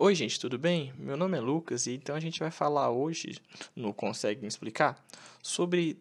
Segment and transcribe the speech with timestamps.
[0.00, 0.92] Oi, gente, tudo bem?
[0.96, 3.36] Meu nome é Lucas e então a gente vai falar hoje,
[3.74, 5.04] no Consegue Me Explicar,
[5.42, 6.00] sobre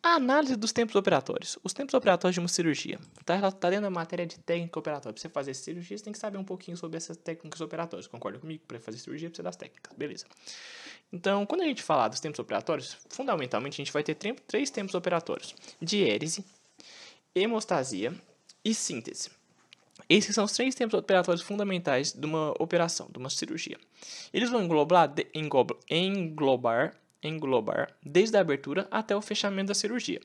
[0.00, 1.58] a análise dos tempos operatórios.
[1.64, 3.00] Os tempos operatórios de uma cirurgia.
[3.20, 5.12] Está tá dentro da matéria de técnica operatória.
[5.12, 8.06] Para você fazer cirurgia, você tem que saber um pouquinho sobre essas técnicas operatórias.
[8.06, 8.62] Concorda comigo?
[8.68, 9.92] Para fazer cirurgia, precisa das técnicas.
[9.96, 10.26] Beleza.
[11.12, 14.94] Então, quando a gente falar dos tempos operatórios, fundamentalmente a gente vai ter três tempos
[14.94, 16.44] operatórios: diérese,
[17.34, 18.14] hemostasia
[18.64, 19.39] e síntese.
[20.10, 23.78] Esses são os três tempos operatórios fundamentais de uma operação, de uma cirurgia.
[24.32, 30.20] Eles vão englobar, englobar, englobar desde a abertura até o fechamento da cirurgia.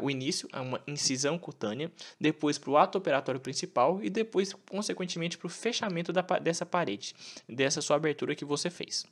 [0.00, 5.36] O início é uma incisão cutânea, depois para o ato operatório principal e depois, consequentemente,
[5.36, 7.16] para o fechamento da, dessa parede,
[7.48, 9.04] dessa sua abertura que você fez.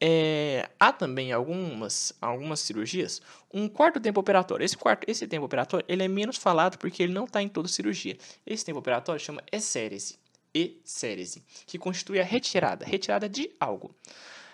[0.00, 3.20] É, há também algumas, algumas cirurgias
[3.52, 4.64] um quarto tempo operatório.
[4.64, 7.66] Esse quarto, esse tempo operatório, ele é menos falado porque ele não está em toda
[7.68, 8.16] cirurgia.
[8.46, 10.18] Esse tempo operatório chama essérese,
[10.54, 13.94] essérese, que constitui a retirada, retirada de algo.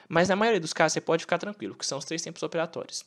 [0.08, 3.04] Mas na maioria dos casos você pode ficar tranquilo, que são os três tempos operatórios: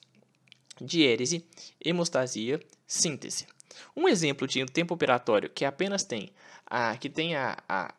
[0.81, 1.45] diérese,
[1.83, 3.47] hemostasia, síntese.
[3.95, 6.31] Um exemplo de um tempo operatório que apenas tem
[6.65, 7.93] a que tem a, a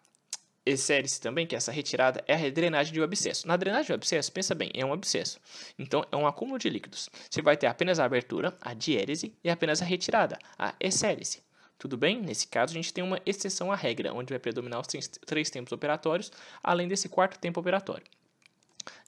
[0.69, 3.48] Excere-se também que essa retirada é a drenagem de um abscesso.
[3.48, 5.41] Na drenagem de um abscesso, pensa bem, é um abscesso.
[5.78, 7.08] Então, é um acúmulo de líquidos.
[7.30, 11.42] Você vai ter apenas a abertura, a diérese, e apenas a retirada, a excérese.
[11.78, 12.20] Tudo bem?
[12.20, 14.89] Nesse caso, a gente tem uma exceção à regra, onde vai predominar os
[15.24, 16.30] três tempos operatórios,
[16.62, 18.05] além desse quarto tempo operatório.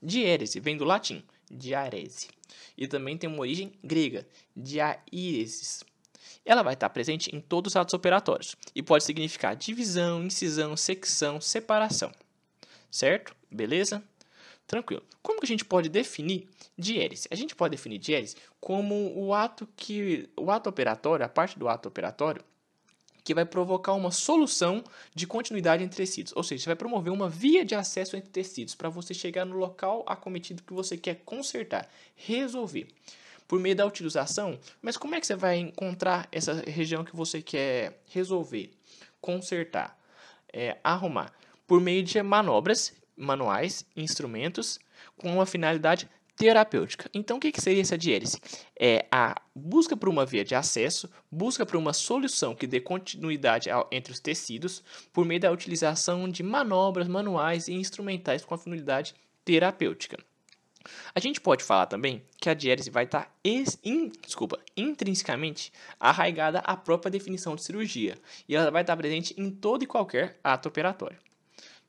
[0.02, 2.28] Diérese vem do latim, diarese,
[2.78, 5.84] e também tem uma origem grega, diaíresis,
[6.44, 11.40] ela vai estar presente em todos os atos operatórios e pode significar divisão, incisão, secção,
[11.40, 12.12] separação.
[12.90, 13.34] Certo?
[13.50, 14.02] Beleza?
[14.66, 15.02] Tranquilo.
[15.22, 17.28] Como que a gente pode definir diérese?
[17.30, 21.68] A gente pode definir diérese como o ato que o ato operatório, a parte do
[21.68, 22.44] ato operatório
[23.22, 24.82] que vai provocar uma solução
[25.14, 28.74] de continuidade entre tecidos, ou seja, você vai promover uma via de acesso entre tecidos
[28.74, 32.88] para você chegar no local acometido que você quer consertar, resolver
[33.50, 34.56] por meio da utilização.
[34.80, 38.70] Mas como é que você vai encontrar essa região que você quer resolver,
[39.20, 39.98] consertar,
[40.52, 41.32] é, arrumar?
[41.66, 44.78] Por meio de manobras manuais, instrumentos,
[45.16, 47.10] com uma finalidade terapêutica.
[47.12, 48.40] Então, o que, que seria essa diérese?
[48.78, 53.68] É a busca por uma via de acesso, busca por uma solução que dê continuidade
[53.68, 54.80] ao, entre os tecidos,
[55.12, 59.12] por meio da utilização de manobras manuais e instrumentais com a finalidade
[59.44, 60.29] terapêutica.
[61.14, 66.76] A gente pode falar também que a diérese vai estar in, desculpa, intrinsecamente arraigada à
[66.76, 68.16] própria definição de cirurgia
[68.48, 71.18] e ela vai estar presente em todo e qualquer ato operatório.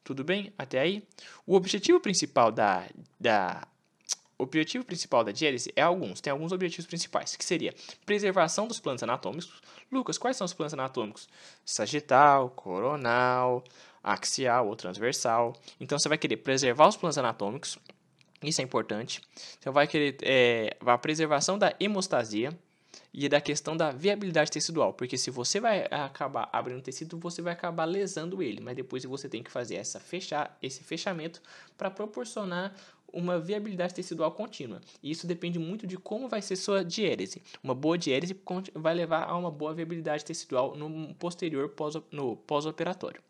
[0.03, 1.03] Tudo bem até aí?
[1.45, 2.87] O objetivo principal da,
[3.19, 3.67] da
[4.41, 7.75] o objetivo principal da diérese é alguns, tem alguns objetivos principais, que seria
[8.07, 9.61] preservação dos planos anatômicos.
[9.91, 11.29] Lucas, quais são os planos anatômicos?
[11.63, 13.63] Sagital, coronal,
[14.03, 15.53] axial ou transversal.
[15.79, 17.77] Então você vai querer preservar os planos anatômicos,
[18.43, 19.21] isso é importante.
[19.59, 22.57] Você vai querer é, a preservação da hemostasia
[23.13, 27.53] e da questão da viabilidade tecidual, porque se você vai acabar abrindo tecido, você vai
[27.53, 31.41] acabar lesando ele, mas depois você tem que fazer essa fechar, esse fechamento
[31.77, 32.73] para proporcionar
[33.13, 34.79] uma viabilidade tecidual contínua.
[35.03, 37.41] E isso depende muito de como vai ser sua diérese.
[37.61, 38.39] Uma boa diérese
[38.73, 43.21] vai levar a uma boa viabilidade tecidual no posterior pós, no pós-operatório.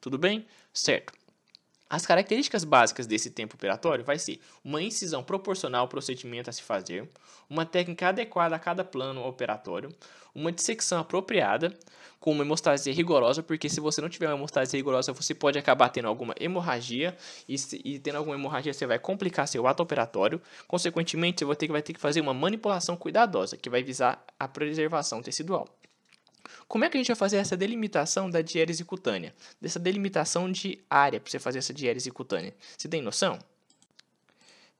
[0.00, 0.44] Tudo bem?
[0.72, 1.12] Certo.
[1.90, 6.62] As características básicas desse tempo operatório vai ser uma incisão proporcional ao procedimento a se
[6.62, 7.10] fazer,
[7.48, 9.92] uma técnica adequada a cada plano operatório,
[10.32, 11.76] uma dissecção apropriada,
[12.20, 15.88] com uma hemostasia rigorosa, porque se você não tiver uma hemostasia rigorosa, você pode acabar
[15.88, 17.16] tendo alguma hemorragia,
[17.48, 21.92] e, e tendo alguma hemorragia você vai complicar seu ato operatório, consequentemente você vai ter
[21.92, 25.66] que fazer uma manipulação cuidadosa, que vai visar a preservação tecidual.
[26.68, 29.34] Como é que a gente vai fazer essa delimitação da diérese cutânea?
[29.60, 32.54] Dessa delimitação de área para você fazer essa diérese cutânea?
[32.76, 33.38] Você tem noção?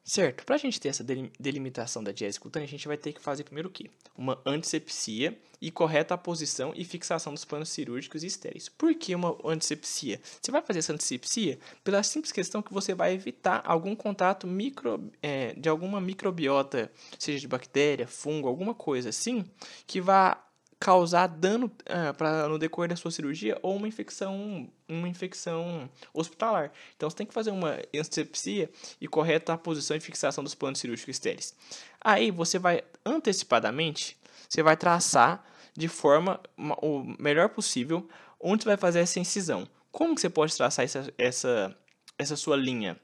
[0.02, 1.04] Certo, para a gente ter essa
[1.38, 3.88] delimitação da diérese cutânea, a gente vai ter que fazer primeiro o quê?
[4.16, 8.68] Uma antisepsia e correta posição e fixação dos panos cirúrgicos e estéreis.
[8.68, 10.20] Por que uma antisepsia?
[10.42, 15.12] Você vai fazer essa antisepsia pela simples questão que você vai evitar algum contato micro,
[15.22, 19.44] é, de alguma microbiota, seja de bactéria, fungo, alguma coisa assim,
[19.86, 20.42] que vá
[20.80, 26.72] causar dano uh, pra, no decorrer da sua cirurgia ou uma infecção, uma infecção hospitalar.
[26.96, 30.80] Então você tem que fazer uma antisepsia e correta a posição e fixação dos planos
[30.80, 31.54] cirúrgicos estéreis.
[32.00, 34.16] Aí você vai antecipadamente,
[34.48, 35.44] você vai traçar
[35.76, 38.08] de forma o melhor possível
[38.40, 39.68] onde você vai fazer essa incisão.
[39.92, 41.76] Como que você pode traçar essa, essa,
[42.16, 42.98] essa sua linha?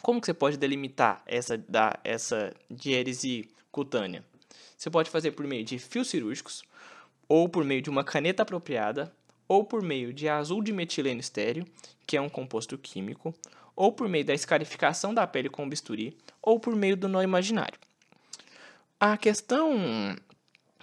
[0.00, 4.24] Como que você pode delimitar essa, da, essa diérese cutânea?
[4.78, 6.64] Você pode fazer por meio de fios cirúrgicos,
[7.34, 9.10] ou por meio de uma caneta apropriada,
[9.48, 11.66] ou por meio de azul de metileno estéreo,
[12.06, 13.34] que é um composto químico,
[13.74, 17.78] ou por meio da escarificação da pele com bisturi, ou por meio do nó imaginário.
[19.00, 20.14] A questão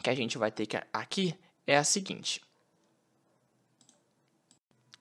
[0.01, 1.36] que a gente vai ter aqui
[1.68, 2.42] é a seguinte.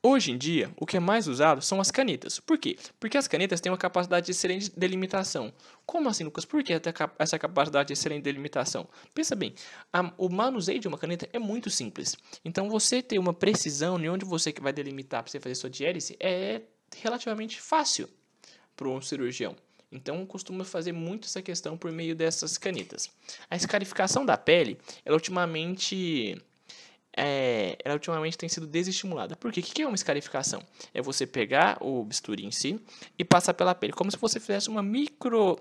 [0.00, 2.38] Hoje em dia, o que é mais usado são as canetas.
[2.38, 2.78] Por quê?
[3.00, 5.52] Porque as canetas têm uma capacidade de excelente delimitação.
[5.84, 6.44] Como assim, Lucas?
[6.44, 6.72] Por que
[7.18, 8.88] essa capacidade de excelente delimitação?
[9.12, 9.54] Pensa bem,
[9.92, 12.16] a, o manuseio de uma caneta é muito simples.
[12.44, 16.16] Então, você ter uma precisão em onde você vai delimitar para você fazer sua diérese
[16.20, 16.62] é
[16.98, 18.08] relativamente fácil
[18.76, 19.56] para um cirurgião.
[19.90, 23.10] Então, costuma fazer muito essa questão por meio dessas canetas.
[23.50, 26.40] A escarificação da pele, ela ultimamente
[27.20, 29.34] é, ela ultimamente tem sido desestimulada.
[29.34, 29.58] Por quê?
[29.58, 30.62] O que é uma escarificação?
[30.94, 32.80] É você pegar o bisturi em si
[33.18, 35.58] e passar pela pele, como se você fizesse uma micro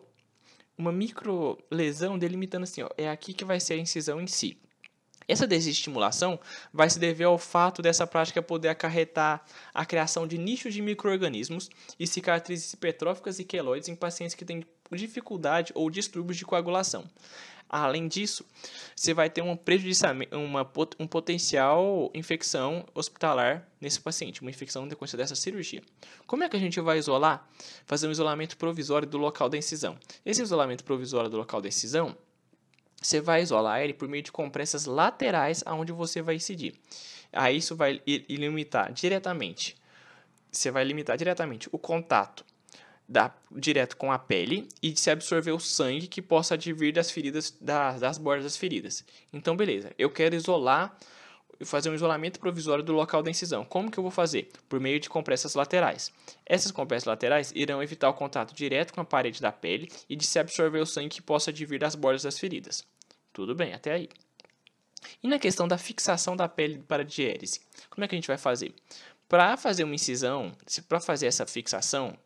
[0.77, 4.61] uma micro lesão delimitando assim, ó, é aqui que vai ser a incisão em si.
[5.27, 6.39] Essa desestimulação
[6.71, 9.43] vai se dever ao fato dessa prática poder acarretar
[9.73, 11.69] a criação de nichos de microorganismos
[11.99, 17.03] e cicatrizes hipertróficas e queloides em pacientes que têm dificuldade ou distúrbios de coagulação.
[17.69, 18.45] Além disso,
[18.95, 19.57] você vai ter um
[20.31, 25.81] uma, um potencial infecção hospitalar nesse paciente, uma infecção decorrência dessa cirurgia.
[26.25, 27.47] Como é que a gente vai isolar?
[27.85, 29.97] Fazer um isolamento provisório do local da incisão.
[30.25, 32.15] Esse isolamento provisório do local da incisão,
[33.01, 36.73] você vai isolar ele por meio de compressas laterais aonde você vai incidir.
[37.33, 39.75] Aí isso vai limitar diretamente,
[40.49, 42.45] você vai limitar diretamente o contato
[43.07, 47.55] da, direto com a pele e se absorver o sangue que possa advir das feridas,
[47.61, 49.03] das, das bordas das feridas.
[49.31, 50.97] Então, beleza, eu quero isolar,
[51.61, 53.63] fazer um isolamento provisório do local da incisão.
[53.63, 54.49] Como que eu vou fazer?
[54.67, 56.11] Por meio de compressas laterais.
[56.45, 60.25] Essas compressas laterais irão evitar o contato direto com a parede da pele e de
[60.25, 62.85] se absorver o sangue que possa advir das bordas das feridas.
[63.31, 64.09] Tudo bem, até aí.
[65.23, 68.37] E na questão da fixação da pele para diérese, como é que a gente vai
[68.37, 68.73] fazer?
[69.29, 70.51] Para fazer uma incisão,
[70.87, 72.17] para fazer essa fixação,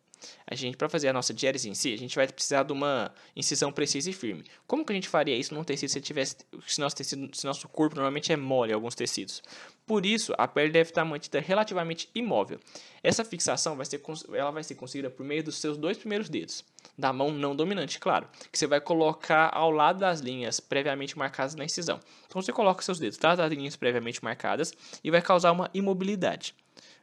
[0.47, 3.11] a gente, para fazer a nossa diérese em si, a gente vai precisar de uma
[3.35, 4.43] incisão precisa e firme.
[4.67, 6.37] Como que a gente faria isso num tecido se tivesse,
[6.67, 9.41] se nosso tecido, se nosso corpo normalmente é mole alguns tecidos?
[9.85, 12.59] Por isso, a pele deve estar mantida relativamente imóvel.
[13.03, 14.01] Essa fixação vai ser,
[14.33, 16.63] ela vai ser conseguida por meio dos seus dois primeiros dedos,
[16.97, 21.55] da mão não dominante, claro, que você vai colocar ao lado das linhas previamente marcadas
[21.55, 21.99] na incisão.
[22.27, 24.73] Então você coloca seus dedos atrás das linhas previamente marcadas
[25.03, 26.55] e vai causar uma imobilidade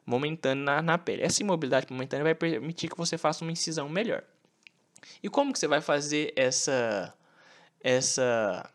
[0.08, 1.22] momentânea na, na pele.
[1.22, 4.24] Essa imobilidade momentânea vai permitir que você faça uma incisão melhor.
[5.22, 7.14] E como que você vai fazer essa
[7.80, 8.70] essa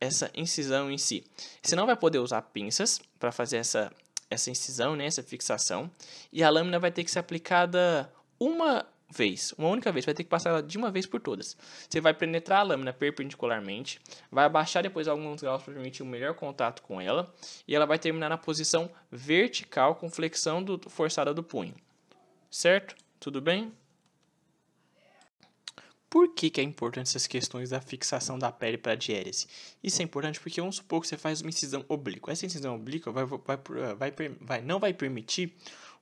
[0.00, 1.24] essa incisão em si?
[1.60, 3.92] Você não vai poder usar pinças para fazer essa
[4.30, 5.90] essa incisão, né, essa fixação,
[6.30, 10.24] e a lâmina vai ter que ser aplicada uma vez, uma única vez, vai ter
[10.24, 11.56] que passar ela de uma vez por todas.
[11.88, 14.00] Você vai penetrar a lâmina perpendicularmente,
[14.30, 17.32] vai abaixar depois alguns graus para permitir um melhor contato com ela,
[17.66, 21.74] e ela vai terminar na posição vertical com flexão do, forçada do punho.
[22.50, 22.94] Certo?
[23.18, 23.72] Tudo bem?
[26.10, 29.46] Por que, que é importante essas questões da fixação da pele para a diérese?
[29.82, 32.32] Isso é importante porque vamos supor que você faz uma incisão oblíqua.
[32.32, 35.54] Essa incisão oblíqua vai, vai, vai, vai, não vai permitir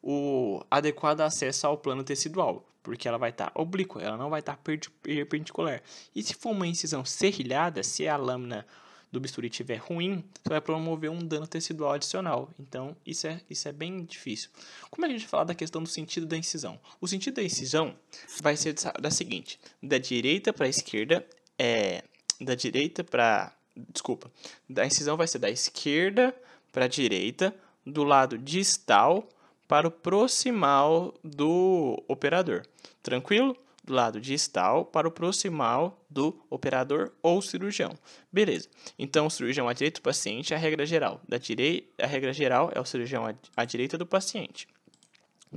[0.09, 4.39] o adequado acesso ao plano tecidual, porque ela vai estar tá oblíqua, ela não vai
[4.39, 4.73] estar tá
[5.03, 5.83] perpendicular.
[6.15, 8.65] E se for uma incisão serrilhada, se a lâmina
[9.11, 12.49] do bisturi estiver ruim, você vai promover um dano tecidual adicional.
[12.57, 14.49] Então, isso é, isso é bem difícil.
[14.93, 16.79] Como a gente fala da questão do sentido da incisão?
[17.01, 17.97] O sentido da incisão
[18.41, 21.27] vai ser da seguinte: da direita para a esquerda,
[21.59, 22.05] é.
[22.41, 23.53] Da direita para.
[23.93, 24.31] Desculpa.
[24.71, 26.33] Da incisão vai ser da esquerda
[26.71, 27.53] para a direita,
[27.85, 29.29] do lado distal
[29.69, 32.63] para o proximal do operador.
[33.03, 33.57] Tranquilo?
[33.85, 37.97] Do lado distal para o proximal do operador ou cirurgião.
[38.33, 38.69] Beleza.
[38.99, 41.21] Então, o cirurgião à direita do paciente é a regra geral.
[41.29, 43.25] Da direita, a regra geral é o cirurgião
[43.57, 44.67] à direita do paciente.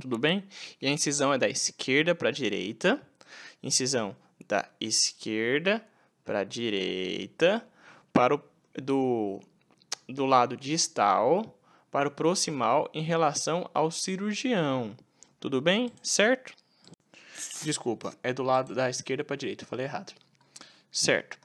[0.00, 0.44] Tudo bem?
[0.80, 3.00] E a incisão é da esquerda para a direita.
[3.60, 5.84] Incisão da esquerda
[6.24, 7.66] para a direita.
[8.12, 8.42] Para o,
[8.80, 9.40] do,
[10.08, 11.59] do lado distal
[11.90, 14.96] para o proximal em relação ao cirurgião.
[15.38, 15.90] Tudo bem?
[16.02, 16.54] Certo?
[17.62, 20.12] Desculpa, é do lado da esquerda para a direita, falei errado.
[20.90, 21.38] Certo.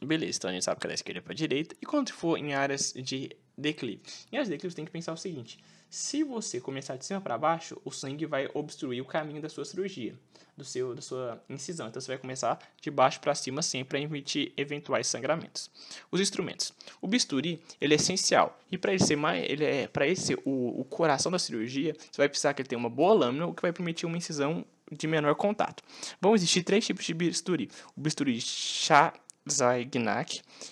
[0.00, 1.74] Beleza, então a gente sabe que é da esquerda para a direita.
[1.82, 4.02] E quando for em áreas de declive?
[4.30, 5.58] Em áreas de declive, você tem que pensar o seguinte:
[5.90, 9.64] se você começar de cima para baixo, o sangue vai obstruir o caminho da sua
[9.64, 10.14] cirurgia
[10.58, 11.88] do seu da sua incisão.
[11.88, 15.70] Então você vai começar de baixo para cima sempre para evitar eventuais sangramentos.
[16.10, 16.74] Os instrumentos.
[17.00, 18.58] O bisturi, ele é essencial.
[18.70, 21.94] E para ele ser mais, ele é para ele ser o, o coração da cirurgia,
[21.94, 24.66] você vai precisar que ele tenha uma boa lâmina, o que vai permitir uma incisão
[24.90, 25.82] de menor contato.
[26.20, 27.70] Vão existir três tipos de bisturi.
[27.96, 29.12] O bisturi Chazagnac,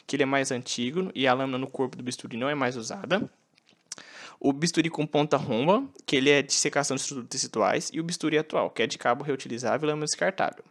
[0.07, 2.77] que ele é mais antigo e a lâmina no corpo do bisturi não é mais
[2.77, 3.31] usada.
[4.41, 8.05] O bisturi com ponta romba, que ele é de secação de estruturas tecituais, e o
[8.05, 10.65] bisturi atual, que é de cabo reutilizável e lâmina descartável.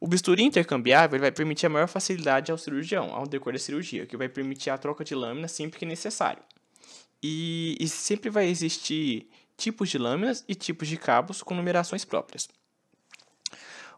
[0.00, 4.16] O bisturi intercambiável vai permitir a maior facilidade ao cirurgião, ao decorrer da cirurgia, que
[4.16, 6.42] vai permitir a troca de lâmina sempre que necessário.
[7.22, 12.48] E, e sempre vai existir tipos de lâminas e tipos de cabos com numerações próprias.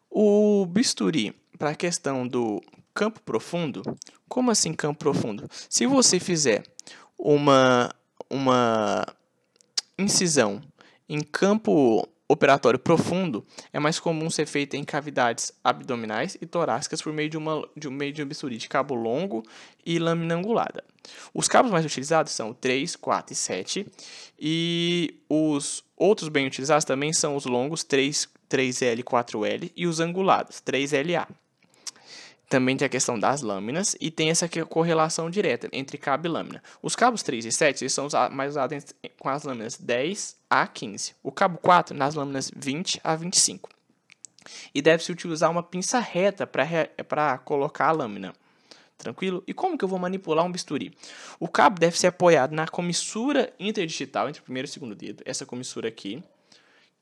[0.09, 2.63] O bisturi, para a questão do
[2.95, 3.83] campo profundo,
[4.29, 5.49] como assim campo profundo?
[5.69, 6.63] Se você fizer
[7.19, 7.91] uma,
[8.31, 9.07] uma
[9.99, 10.61] incisão
[11.09, 17.13] em campo operatório profundo, é mais comum ser feita em cavidades abdominais e torácicas por
[17.13, 19.45] meio de, uma, de um meio de um bisturi de cabo longo
[19.85, 20.85] e lâmina angulada.
[21.33, 23.87] Os cabos mais utilizados são 3, 4 e 7,
[24.39, 30.61] e os outros bem utilizados também são os longos 3, 3L, 4L e os angulados
[30.61, 31.29] 3LA.
[32.49, 36.63] Também tem a questão das lâminas e tem essa correlação direta entre cabo e lâmina.
[36.81, 41.15] Os cabos 3 e 7 são mais usados com as lâminas 10 a 15.
[41.25, 43.69] O cabo 4 nas lâminas 20 a 25.
[44.73, 48.33] E deve-se utilizar uma pinça reta para colocar a lâmina.
[48.97, 49.43] Tranquilo?
[49.47, 50.97] E como que eu vou manipular um bisturi?
[51.41, 55.23] O cabo deve ser apoiado na comissura interdigital entre o primeiro e o segundo dedo.
[55.27, 56.23] Essa comissura aqui.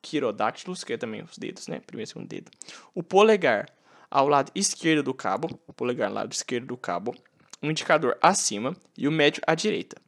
[0.01, 1.81] Quirodáctilos, que é também os dedos, né?
[1.87, 2.51] Primeiro e segundo dedo.
[2.95, 3.69] O polegar
[4.15, 7.13] ao lado esquerdo do cabo, o polegar lado esquerdo do cabo,
[7.61, 10.01] o indicador acima e o médio à direita.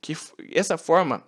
[0.00, 0.16] Que
[0.50, 1.22] essa forma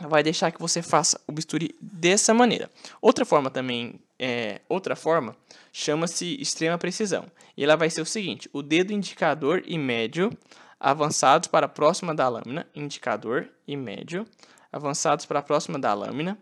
[0.00, 2.68] vai deixar que você faça o bisturi dessa maneira.
[3.00, 5.36] Outra forma também, é, outra forma
[5.72, 7.30] chama-se extrema precisão.
[7.56, 10.36] E ela vai ser o seguinte: o dedo indicador e médio
[10.80, 14.26] avançados para a próxima da lâmina, indicador e médio
[14.72, 16.36] avançados para a próxima da lâmina,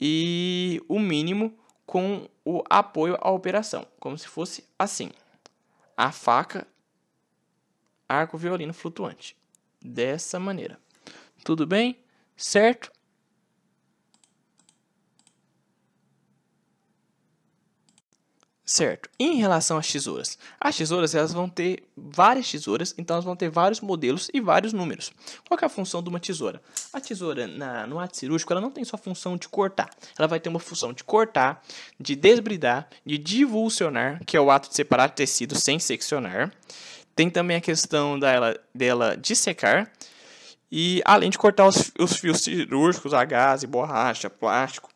[0.00, 1.54] e o mínimo
[1.86, 5.10] com o apoio à operação, como se fosse assim:
[5.96, 6.66] a faca,
[8.08, 9.36] arco violino flutuante.
[9.80, 10.78] Dessa maneira.
[11.44, 11.98] Tudo bem?
[12.36, 12.90] Certo?
[18.66, 19.10] Certo.
[19.18, 23.50] Em relação às tesouras, as tesouras elas vão ter várias tesouras, então elas vão ter
[23.50, 25.12] vários modelos e vários números.
[25.46, 26.62] Qual é a função de uma tesoura?
[26.90, 30.40] A tesoura na, no ato cirúrgico ela não tem só função de cortar, ela vai
[30.40, 31.62] ter uma função de cortar,
[32.00, 36.50] de desbridar, de divulsionar, que é o ato de separar tecido sem seccionar.
[37.14, 39.92] Tem também a questão dela, dela dissecar,
[40.72, 44.88] e além de cortar os, os fios cirúrgicos, a gás, borracha, plástico,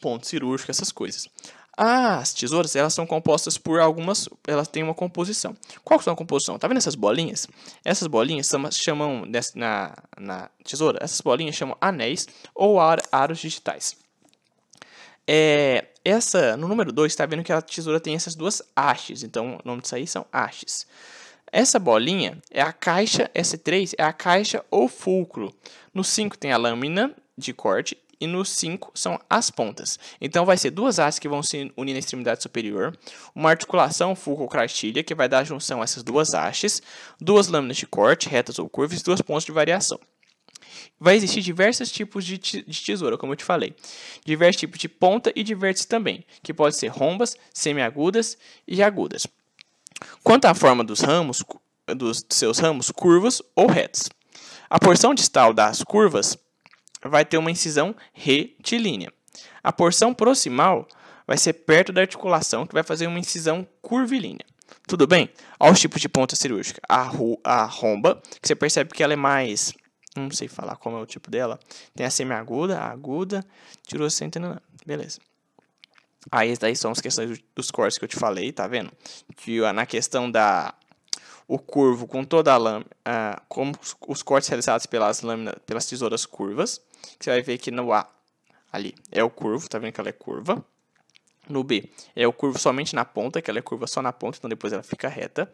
[0.00, 1.30] ponto cirúrgico, essas coisas.
[1.76, 5.56] As tesouras, elas são compostas por algumas, elas têm uma composição.
[5.82, 6.58] Qual que é a composição?
[6.58, 7.48] Tá vendo essas bolinhas?
[7.84, 13.96] Essas bolinhas chamam, na, na tesoura, essas bolinhas chamam anéis ou ar, aros digitais.
[15.26, 19.56] É, essa, no número 2, está vendo que a tesoura tem essas duas hastes, então
[19.56, 20.86] o nome disso aí são hastes.
[21.50, 25.54] Essa bolinha é a caixa, S3 é a caixa ou fulcro.
[25.92, 29.98] No 5 tem a lâmina de corte e no 5 são as pontas.
[30.20, 32.96] Então vai ser duas hastes que vão se unir na extremidade superior,
[33.34, 36.82] uma articulação fulcro-crastilha que vai dar a junção a essas duas hastes,
[37.20, 40.00] duas lâminas de corte, retas ou curvas e duas pontas de variação.
[40.98, 43.74] Vai existir diversos tipos de, tesoura, como eu te falei.
[44.24, 45.54] Diversos tipos de ponta e de
[45.86, 49.26] também, que podem ser rombas, semiagudas e agudas.
[50.22, 51.44] Quanto à forma dos ramos,
[51.94, 54.08] dos seus ramos, curvas ou retos.
[54.70, 56.38] A porção distal das curvas
[57.04, 59.12] vai ter uma incisão retilínea.
[59.62, 60.86] A porção proximal
[61.26, 64.44] vai ser perto da articulação, que vai fazer uma incisão curvilínea.
[64.86, 65.30] Tudo bem?
[65.58, 66.80] Olha os tipos de ponta cirúrgica.
[66.88, 67.10] A,
[67.44, 69.72] a romba, que você percebe que ela é mais.
[70.16, 71.58] Não sei falar como é o tipo dela.
[71.94, 73.44] Tem a semiaguda, a aguda,
[73.86, 74.62] tirou centena.
[74.86, 75.18] Beleza.
[76.30, 78.90] Aí daí são as questões dos cortes que eu te falei, tá vendo?
[79.36, 80.74] Que na questão da
[81.46, 83.72] o curvo com toda a lâmina, uh, como
[84.08, 86.80] os cortes realizados pelas lâminas, pelas tesouras curvas,
[87.18, 88.08] que você vai ver que no A,
[88.72, 90.64] ali, é o curvo, tá vendo que ela é curva.
[91.48, 94.38] No B, é o curvo somente na ponta, que ela é curva só na ponta,
[94.38, 95.50] então depois ela fica reta.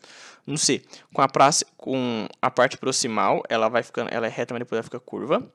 [0.46, 4.54] No C, com a, praça, com a parte proximal, ela vai ficando, ela é reta,
[4.54, 5.52] mas depois ela fica curva.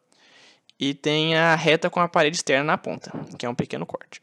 [0.78, 4.22] E tem a reta com a parede externa na ponta, que é um pequeno corte.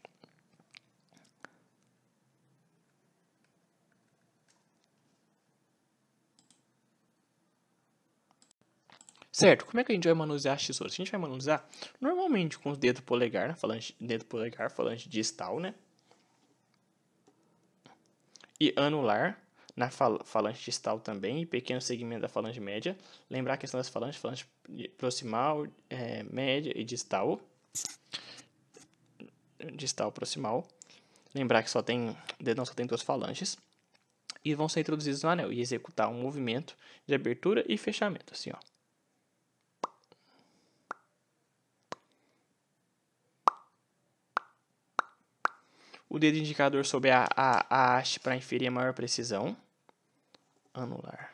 [9.35, 10.93] Certo, como é que a gente vai manusear as tesouras?
[10.93, 11.67] A gente vai manusear
[11.99, 13.55] normalmente com os dedos polegar, né?
[13.55, 15.73] falange, dedo polegar, falange distal, né?
[18.59, 19.41] E anular
[19.75, 22.95] na falange distal também, e pequeno segmento da falange média.
[23.27, 24.45] Lembrar a questão das falanges, falange
[24.99, 27.41] proximal, é, média e distal.
[29.73, 30.63] Distal, proximal.
[31.33, 33.57] Lembrar que só tem, dedão só tem duas falanges.
[34.45, 38.51] E vão ser introduzidos no anel e executar um movimento de abertura e fechamento, assim,
[38.53, 38.72] ó.
[46.13, 49.57] O dedo indicador sobre a, a, a haste para inferir a maior precisão.
[50.71, 51.33] Anular.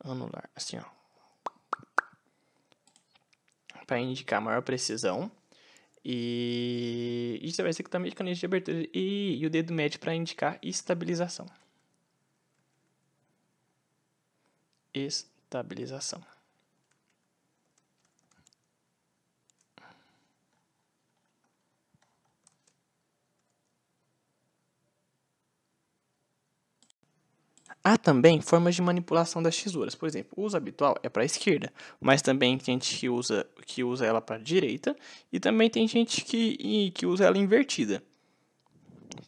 [0.00, 0.84] Anular, assim, ó.
[3.86, 5.30] Para indicar maior precisão.
[6.04, 10.58] E isso vai ser também mecanismo de abertura e, e o dedo médio para indicar
[10.60, 11.46] estabilização.
[14.92, 16.33] Estabilização.
[27.86, 29.94] Há também formas de manipulação das tesouras.
[29.94, 33.46] Por exemplo, o uso habitual é para a esquerda, mas também tem gente que usa,
[33.66, 34.96] que usa ela para a direita
[35.30, 38.02] e também tem gente que, que usa ela invertida.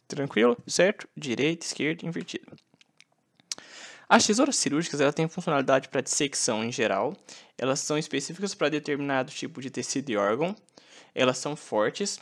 [0.07, 0.57] Tranquilo?
[0.65, 1.07] Certo?
[1.15, 2.47] Direita, esquerda, invertida.
[4.09, 7.15] As tesouras cirúrgicas ela têm funcionalidade para dissecção em geral.
[7.59, 10.55] Elas são específicas para determinado tipo de tecido e órgão.
[11.13, 12.19] Elas são fortes.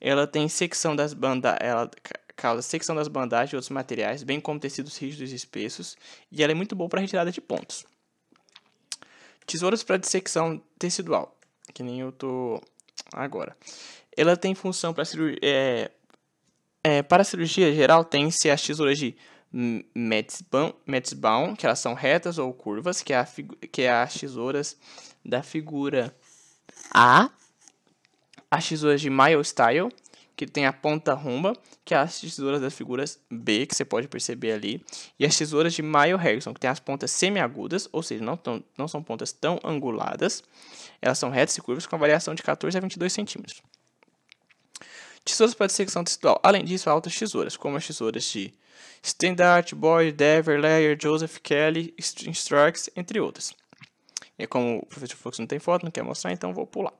[0.00, 1.90] Ela tem secção das bandas, ela
[2.36, 5.96] causa secção das bandagens e outros materiais, bem como tecidos rígidos e espessos,
[6.30, 7.84] e ela é muito boa para retirada de pontos.
[9.46, 11.36] Tesouras para dissecção tecidual,
[11.72, 12.60] que nem eu tô
[13.12, 13.56] agora.
[14.16, 15.38] Ela tem função para cirurgia.
[15.42, 15.90] É,
[16.82, 19.16] é, para a cirurgia geral, tem-se as tesouras de
[19.94, 23.28] Metzbaum, que elas são retas ou curvas, que é, a,
[23.70, 24.76] que é as tesouras
[25.24, 26.14] da figura
[26.92, 27.30] A.
[28.50, 29.88] As tesouras de Mile Style,
[30.36, 31.52] que tem a ponta romba,
[31.84, 34.84] que é as tesouras das figuras B, que você pode perceber ali,
[35.18, 38.62] e as tesouras de Mayo Harrison, que tem as pontas semiagudas, ou seja, não, tão,
[38.76, 40.42] não são pontas tão anguladas,
[41.00, 43.62] elas são retas e curvas com variação de 14 a 22 centímetros.
[45.24, 46.38] Tesouras para dissecção textual.
[46.42, 48.52] Além disso, há outras tesouras, como as tesouras de
[49.02, 53.54] Standard, Boyd, Dever, Layer, Joseph, Kelly, Strikes, entre outras.
[54.38, 56.92] E como o professor Fox não tem foto, não quer mostrar, então vou pular.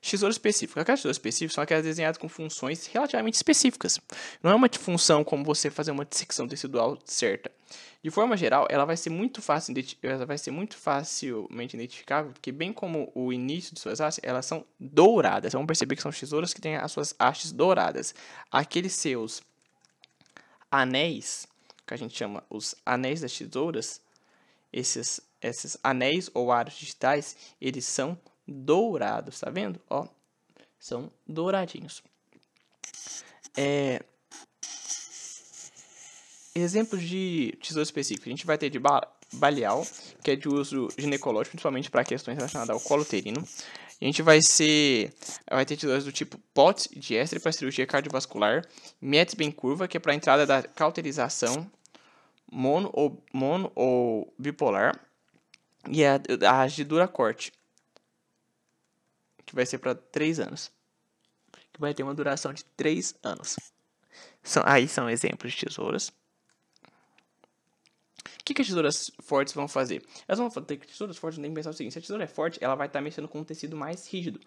[0.00, 0.78] Tesouro específico.
[0.78, 3.98] Aquelas tesouras específicas são aquelas desenhadas com funções relativamente específicas.
[4.42, 7.50] Não é uma função como você fazer uma dissecção tecidual certa.
[8.02, 12.52] De forma geral, ela vai ser muito fácil, ela vai ser muito facilmente identificável, porque
[12.52, 15.52] bem como o início de suas hastes, elas são douradas.
[15.52, 18.14] Vamos perceber que são tesouras que têm as suas hastes douradas.
[18.52, 19.42] Aqueles seus
[20.70, 21.48] anéis,
[21.84, 24.00] que a gente chama os anéis das tesouras,
[24.72, 28.16] esses, esses anéis ou aros digitais, eles são
[28.48, 29.80] dourados, tá vendo?
[29.90, 30.08] Ó,
[30.78, 32.02] são douradinhos.
[33.56, 34.02] É,
[36.54, 38.28] exemplos de tesouro específico.
[38.28, 38.80] A gente vai ter de
[39.32, 39.86] baleal,
[40.22, 43.44] que é de uso ginecológico, principalmente para questões relacionadas ao colo uterino.
[44.00, 45.12] A gente vai ser,
[45.50, 48.64] vai ter tesouras do tipo POTS de Estre para cirurgia cardiovascular,
[49.00, 51.68] METS bem curva, que é para entrada da cauterização,
[52.50, 54.98] mono ou, mono ou bipolar,
[55.90, 57.52] e a, a de dura corte,
[59.48, 60.70] que vai ser para 3 anos.
[61.72, 63.56] Que vai ter uma duração de 3 anos.
[64.42, 66.12] São, aí são exemplos de tesouras.
[68.40, 70.02] O que, que as tesouras fortes vão fazer?
[70.26, 72.74] Elas vão ter tesouras fortes, que pensar o seguinte: se a tesoura é forte, ela
[72.74, 74.40] vai estar tá mexendo com um tecido mais rígido.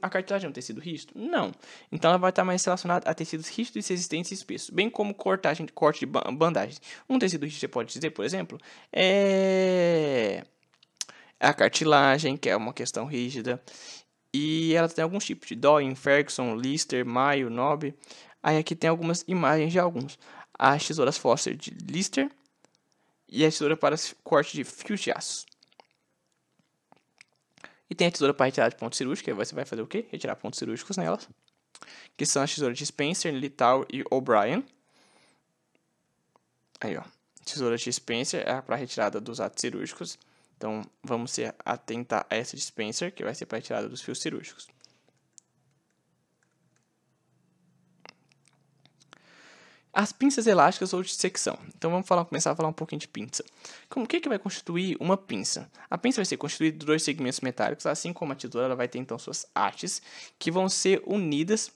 [0.00, 1.12] A cartilagem é um tecido rígido?
[1.16, 1.52] Não.
[1.90, 5.14] Então ela vai estar tá mais relacionada a tecidos rígidos, resistentes e espessos, bem como
[5.14, 6.78] cortagem, corte de bandagem.
[7.08, 8.58] Um tecido rígido, você pode dizer, por exemplo,
[8.92, 10.44] é
[11.38, 13.62] a cartilagem, que é uma questão rígida.
[14.38, 17.94] E ela tem alguns tipos de Doyen, Ferguson, Lister, Mayo, Nob.
[18.42, 20.18] Aí aqui tem algumas imagens de alguns.
[20.58, 22.30] As tesouras Foster de Lister
[23.26, 25.46] e a tesoura para corte de fios de aço.
[27.88, 30.04] E tem a tesoura para retirar de pontos cirúrgicos, que você vai fazer o quê?
[30.10, 31.26] Retirar pontos cirúrgicos nelas.
[32.14, 34.62] Que são as tesouras de Spencer, Littal e O'Brien.
[36.78, 37.04] Aí, ó.
[37.42, 40.18] Tesoura de Spencer é para retirada dos atos cirúrgicos.
[40.56, 44.66] Então, vamos se atentar a essa dispenser, que vai ser para retirada dos fios cirúrgicos.
[49.96, 51.58] As pinças elásticas ou de secção.
[51.74, 53.42] Então vamos falar, começar a falar um pouquinho de pinça.
[53.88, 55.70] Como o que, que vai constituir uma pinça?
[55.88, 58.88] A pinça vai ser constituída de dois segmentos metálicos, assim como a tesoura, ela vai
[58.88, 60.02] ter então suas hastes
[60.38, 61.72] que vão ser unidas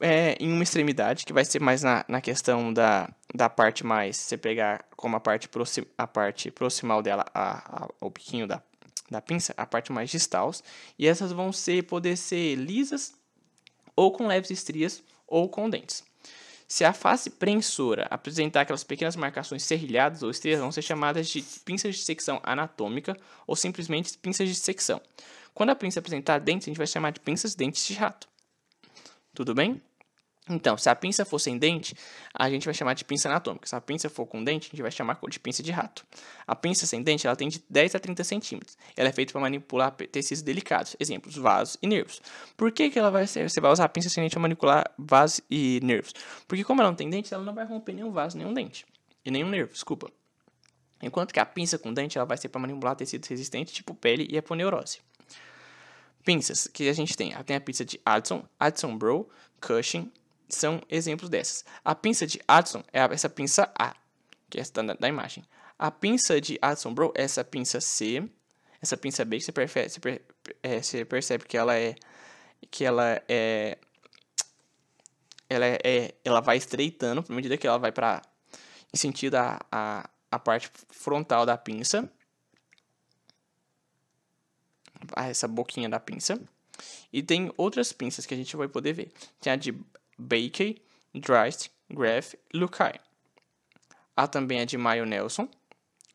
[0.00, 4.16] é, em uma extremidade, que vai ser mais na, na questão da, da parte mais,
[4.16, 8.62] você pegar como a parte, proxim, a parte proximal dela, a, a, o biquinho da,
[9.10, 10.52] da pinça, a parte mais distal,
[10.98, 13.14] e essas vão ser, poder ser lisas,
[13.96, 16.04] ou com leves estrias, ou com dentes.
[16.66, 21.42] Se a face prensora apresentar aquelas pequenas marcações serrilhadas ou estrias, vão ser chamadas de
[21.64, 25.00] pinças de secção anatômica ou simplesmente pinças de secção.
[25.52, 28.26] Quando a pinça apresentar dentes, a gente vai chamar de pinças dentes de rato.
[29.34, 29.82] Tudo bem?
[30.48, 31.94] Então, se a pinça for sem dente,
[32.34, 33.66] a gente vai chamar de pinça anatômica.
[33.66, 36.06] Se a pinça for com dente, a gente vai chamar de pinça de rato.
[36.46, 38.76] A pinça sem dente, ela tem de 10 a 30 centímetros.
[38.94, 42.20] Ela é feita para manipular tecidos delicados, exemplos, vasos e nervos.
[42.58, 44.90] Por que, que ela vai ser, você vai usar a pinça sem dente para manipular
[44.98, 46.12] vasos e nervos?
[46.46, 48.84] Porque como ela não tem dente, ela não vai romper nenhum vaso, nenhum dente.
[49.24, 50.10] E nenhum nervo, desculpa.
[51.02, 54.28] Enquanto que a pinça com dente, ela vai ser para manipular tecidos resistentes, tipo pele
[54.30, 55.00] e aponeurose.
[56.24, 57.34] Pinças que a gente tem.
[57.44, 59.28] Tem a pinça de Addison, Addison Bro,
[59.60, 60.10] Cushing,
[60.48, 61.64] são exemplos dessas.
[61.84, 63.94] A pinça de Addison é essa pinça A,
[64.48, 65.44] que é essa da, da imagem.
[65.78, 68.28] A pinça de Addison Bro é essa pinça C,
[68.80, 70.22] essa pinça B que você, percebe, você,
[70.62, 71.94] é, você percebe que ela é
[72.70, 73.78] que ela é
[75.48, 78.22] ela é, é ela vai estreitando à medida que ela vai para
[78.92, 82.10] em sentido a, a, a parte frontal da pinça
[85.16, 86.40] essa boquinha da pinça
[87.12, 89.74] e tem outras pinças que a gente vai poder ver tem a de
[90.18, 90.82] Bakey,
[91.14, 92.94] Dreist, Graf e Lukai.
[94.16, 95.48] Há também a de Mayo Nelson,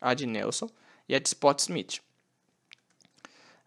[0.00, 0.68] a de Nelson
[1.08, 2.00] e a de Spot Smith.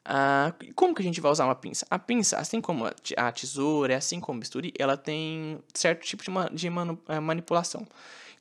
[0.06, 1.86] Ah, como que a gente vai usar uma pinça?
[1.90, 6.56] A pinça, assim como a tesoura, assim como o bisturi, ela tem certo tipo de,
[6.56, 7.88] de eh, manipulação.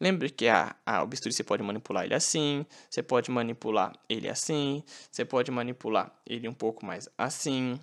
[0.03, 5.25] Lembre que a, a, você pode manipular ele assim, você pode manipular ele assim, você
[5.25, 7.79] pode manipular ele um pouco mais assim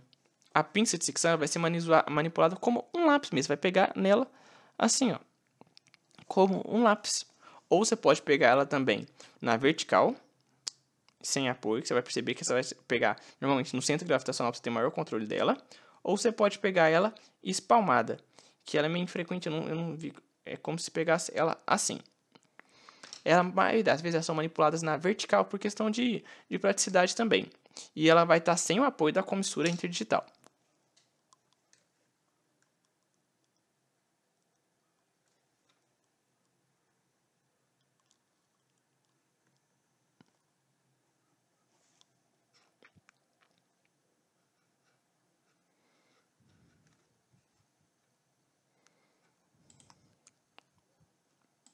[0.53, 3.49] a pinça de secção vai ser manipulada como um lápis mesmo.
[3.49, 4.27] Vai pegar nela
[4.77, 5.19] assim, ó,
[6.27, 7.25] como um lápis.
[7.69, 9.07] Ou você pode pegar ela também
[9.41, 10.15] na vertical,
[11.21, 14.57] sem apoio, que você vai perceber que você vai pegar normalmente no centro gravitacional para
[14.57, 15.57] você ter maior controle dela.
[16.03, 18.17] Ou você pode pegar ela espalmada,
[18.65, 20.13] que ela é meio infrequente, eu não, eu não vi.
[20.49, 21.99] É como se pegasse ela assim.
[23.23, 27.15] Ela, a maioria das vezes, elas são manipuladas na vertical por questão de, de praticidade
[27.15, 27.45] também.
[27.95, 30.25] E ela vai estar sem o apoio da comissura interdigital.